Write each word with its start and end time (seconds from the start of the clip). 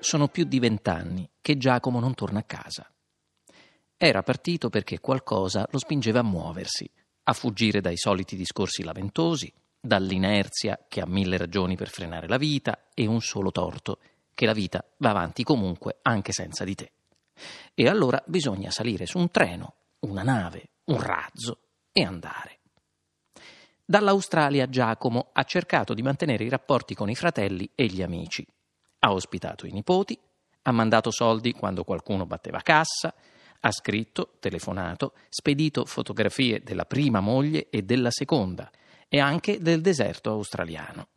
Sono 0.00 0.28
più 0.28 0.44
di 0.44 0.60
vent'anni 0.60 1.28
che 1.40 1.56
Giacomo 1.56 1.98
non 1.98 2.14
torna 2.14 2.38
a 2.38 2.44
casa. 2.44 2.88
Era 3.96 4.22
partito 4.22 4.70
perché 4.70 5.00
qualcosa 5.00 5.66
lo 5.72 5.78
spingeva 5.78 6.20
a 6.20 6.22
muoversi, 6.22 6.88
a 7.24 7.32
fuggire 7.32 7.80
dai 7.80 7.96
soliti 7.96 8.36
discorsi 8.36 8.84
lamentosi, 8.84 9.52
dall'inerzia 9.80 10.84
che 10.86 11.00
ha 11.00 11.06
mille 11.06 11.36
ragioni 11.36 11.74
per 11.74 11.88
frenare 11.88 12.28
la 12.28 12.36
vita 12.36 12.90
e 12.94 13.06
un 13.06 13.20
solo 13.20 13.50
torto, 13.50 13.98
che 14.34 14.46
la 14.46 14.52
vita 14.52 14.84
va 14.98 15.10
avanti 15.10 15.42
comunque 15.42 15.98
anche 16.02 16.30
senza 16.30 16.62
di 16.62 16.76
te. 16.76 16.92
E 17.74 17.88
allora 17.88 18.22
bisogna 18.24 18.70
salire 18.70 19.04
su 19.04 19.18
un 19.18 19.32
treno, 19.32 19.74
una 20.00 20.22
nave, 20.22 20.68
un 20.84 21.00
razzo 21.00 21.58
e 21.90 22.04
andare. 22.04 22.60
Dall'Australia 23.84 24.68
Giacomo 24.68 25.30
ha 25.32 25.42
cercato 25.42 25.92
di 25.92 26.02
mantenere 26.02 26.44
i 26.44 26.48
rapporti 26.48 26.94
con 26.94 27.10
i 27.10 27.16
fratelli 27.16 27.68
e 27.74 27.86
gli 27.86 28.02
amici 28.02 28.46
ha 29.00 29.12
ospitato 29.12 29.66
i 29.66 29.72
nipoti, 29.72 30.18
ha 30.62 30.72
mandato 30.72 31.10
soldi 31.10 31.52
quando 31.52 31.84
qualcuno 31.84 32.26
batteva 32.26 32.60
cassa, 32.60 33.14
ha 33.60 33.72
scritto, 33.72 34.34
telefonato, 34.38 35.14
spedito 35.28 35.84
fotografie 35.84 36.62
della 36.62 36.84
prima 36.84 37.20
moglie 37.20 37.68
e 37.70 37.82
della 37.82 38.10
seconda 38.10 38.70
e 39.08 39.18
anche 39.18 39.60
del 39.60 39.80
deserto 39.80 40.30
australiano. 40.30 41.08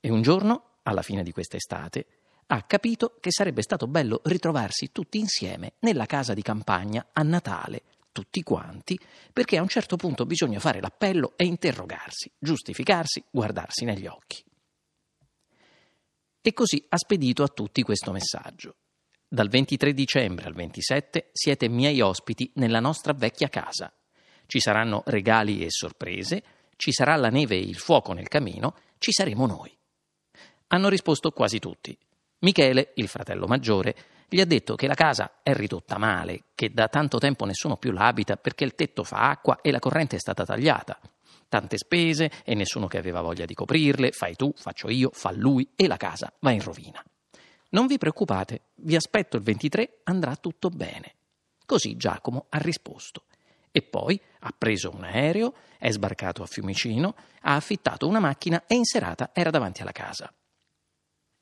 E 0.00 0.10
un 0.10 0.22
giorno, 0.22 0.78
alla 0.82 1.02
fine 1.02 1.22
di 1.22 1.32
quest'estate, 1.32 2.06
ha 2.46 2.62
capito 2.62 3.16
che 3.20 3.30
sarebbe 3.30 3.62
stato 3.62 3.86
bello 3.86 4.20
ritrovarsi 4.24 4.92
tutti 4.92 5.18
insieme 5.18 5.74
nella 5.80 6.06
casa 6.06 6.34
di 6.34 6.42
campagna 6.42 7.08
a 7.12 7.22
Natale, 7.22 7.82
tutti 8.12 8.42
quanti, 8.42 8.98
perché 9.32 9.56
a 9.56 9.62
un 9.62 9.68
certo 9.68 9.96
punto 9.96 10.26
bisogna 10.26 10.60
fare 10.60 10.80
l'appello 10.80 11.32
e 11.36 11.46
interrogarsi, 11.46 12.30
giustificarsi, 12.38 13.24
guardarsi 13.30 13.84
negli 13.86 14.06
occhi. 14.06 14.44
E 16.44 16.52
così 16.54 16.84
ha 16.88 16.96
spedito 16.96 17.44
a 17.44 17.48
tutti 17.48 17.82
questo 17.82 18.10
messaggio. 18.10 18.74
Dal 19.28 19.48
23 19.48 19.94
dicembre 19.94 20.46
al 20.46 20.54
27 20.54 21.30
siete 21.32 21.68
miei 21.68 22.00
ospiti 22.00 22.50
nella 22.56 22.80
nostra 22.80 23.12
vecchia 23.12 23.48
casa. 23.48 23.94
Ci 24.46 24.58
saranno 24.58 25.04
regali 25.06 25.64
e 25.64 25.66
sorprese, 25.68 26.42
ci 26.74 26.90
sarà 26.90 27.14
la 27.14 27.28
neve 27.28 27.54
e 27.54 27.60
il 27.60 27.76
fuoco 27.76 28.12
nel 28.12 28.26
camino, 28.26 28.74
ci 28.98 29.12
saremo 29.12 29.46
noi. 29.46 29.72
Hanno 30.66 30.88
risposto 30.88 31.30
quasi 31.30 31.60
tutti. 31.60 31.96
Michele, 32.40 32.90
il 32.96 33.06
fratello 33.06 33.46
maggiore, 33.46 33.94
gli 34.28 34.40
ha 34.40 34.44
detto 34.44 34.74
che 34.74 34.88
la 34.88 34.94
casa 34.94 35.42
è 35.44 35.54
ridotta 35.54 35.96
male, 35.96 36.46
che 36.56 36.72
da 36.72 36.88
tanto 36.88 37.18
tempo 37.18 37.44
nessuno 37.44 37.76
più 37.76 37.92
la 37.92 38.08
abita 38.08 38.36
perché 38.36 38.64
il 38.64 38.74
tetto 38.74 39.04
fa 39.04 39.30
acqua 39.30 39.60
e 39.60 39.70
la 39.70 39.78
corrente 39.78 40.16
è 40.16 40.18
stata 40.18 40.44
tagliata 40.44 40.98
tante 41.52 41.76
spese 41.76 42.30
e 42.46 42.54
nessuno 42.54 42.86
che 42.86 42.96
aveva 42.96 43.20
voglia 43.20 43.44
di 43.44 43.52
coprirle, 43.52 44.12
fai 44.12 44.36
tu, 44.36 44.54
faccio 44.56 44.88
io, 44.88 45.10
fa 45.12 45.32
lui 45.32 45.68
e 45.76 45.86
la 45.86 45.98
casa 45.98 46.32
va 46.38 46.50
in 46.50 46.62
rovina. 46.62 47.04
Non 47.72 47.86
vi 47.86 47.98
preoccupate, 47.98 48.68
vi 48.76 48.96
aspetto 48.96 49.36
il 49.36 49.42
23, 49.42 50.00
andrà 50.04 50.34
tutto 50.36 50.70
bene. 50.70 51.14
Così 51.66 51.94
Giacomo 51.98 52.46
ha 52.48 52.56
risposto. 52.56 53.24
E 53.70 53.82
poi 53.82 54.18
ha 54.40 54.54
preso 54.56 54.94
un 54.94 55.04
aereo, 55.04 55.52
è 55.76 55.90
sbarcato 55.90 56.42
a 56.42 56.46
Fiumicino, 56.46 57.14
ha 57.42 57.54
affittato 57.54 58.08
una 58.08 58.20
macchina 58.20 58.64
e 58.66 58.74
in 58.74 58.84
serata 58.84 59.28
era 59.34 59.50
davanti 59.50 59.82
alla 59.82 59.92
casa. 59.92 60.32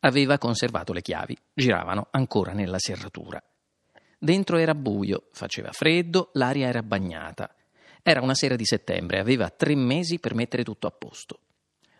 Aveva 0.00 0.36
conservato 0.36 0.92
le 0.92 1.00
chiavi, 1.00 1.34
giravano 1.54 2.08
ancora 2.10 2.52
nella 2.52 2.78
serratura. 2.78 3.42
Dentro 4.18 4.58
era 4.58 4.74
buio, 4.74 5.28
faceva 5.32 5.72
freddo, 5.72 6.28
l'aria 6.34 6.68
era 6.68 6.82
bagnata. 6.82 7.54
Era 8.06 8.20
una 8.20 8.34
sera 8.34 8.54
di 8.54 8.66
settembre, 8.66 9.18
aveva 9.18 9.48
tre 9.48 9.74
mesi 9.74 10.18
per 10.18 10.34
mettere 10.34 10.62
tutto 10.62 10.86
a 10.86 10.90
posto. 10.90 11.38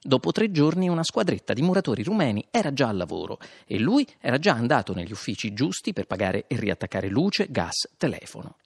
Dopo 0.02 0.33
tre 0.33 0.50
giorni 0.50 0.86
una 0.86 1.02
squadretta 1.02 1.55
di 1.55 1.62
muratori 1.62 2.02
rumeni 2.02 2.47
era 2.50 2.74
già 2.74 2.88
al 2.88 2.98
lavoro 2.98 3.38
e 3.64 3.78
lui 3.78 4.06
era 4.20 4.38
già 4.38 4.52
andato 4.52 4.92
negli 4.92 5.12
uffici 5.12 5.55
giusti 5.55 5.94
per 5.94 6.06
pagare 6.06 6.44
e 6.47 6.56
riattaccare 6.56 7.09
luce, 7.09 7.47
gas, 7.48 7.88
telefono. 7.97 8.59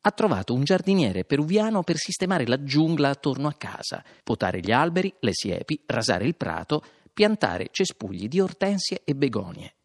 Ha 0.00 0.10
trovato 0.10 0.52
un 0.52 0.64
giardiniere 0.64 1.24
peruviano 1.24 1.84
per 1.84 1.98
sistemare 1.98 2.44
la 2.48 2.64
giungla 2.64 3.10
attorno 3.10 3.46
a 3.46 3.54
casa, 3.56 4.02
potare 4.24 4.58
gli 4.58 4.72
alberi, 4.72 5.14
le 5.20 5.32
siepi, 5.32 5.80
rasare 5.86 6.24
il 6.24 6.34
prato, 6.34 6.82
piantare 7.14 7.68
cespugli 7.70 8.26
di 8.26 8.40
ortensie 8.40 9.02
e 9.04 9.14
begonie. 9.14 9.76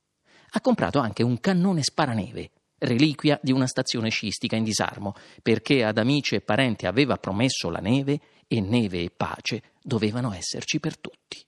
Ha 0.50 0.62
comprato 0.62 0.98
anche 0.98 1.22
un 1.22 1.40
cannone 1.40 1.84
sparaneve 1.84 2.50
reliquia 2.86 3.40
di 3.42 3.52
una 3.52 3.68
stazione 3.68 4.10
sciistica 4.10 4.56
in 4.56 4.64
disarmo, 4.64 5.14
perché 5.42 5.84
ad 5.84 5.98
amici 5.98 6.36
e 6.36 6.42
parenti 6.42 6.86
aveva 6.86 7.18
promesso 7.18 7.70
la 7.70 7.80
neve 7.80 8.20
e 8.48 8.62
neve 8.62 9.02
e 9.02 9.12
pace 9.16 9.62
dovevano 9.82 10.32
esserci 10.34 10.80
per 10.80 10.98
tutti. 10.98 11.44